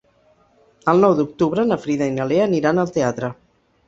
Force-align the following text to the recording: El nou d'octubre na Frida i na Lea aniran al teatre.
El 0.93 1.01
nou 1.03 1.11
d'octubre 1.19 1.65
na 1.71 1.77
Frida 1.83 2.07
i 2.13 2.13
na 2.15 2.25
Lea 2.31 2.47
aniran 2.47 2.85
al 2.85 2.91
teatre. 2.97 3.31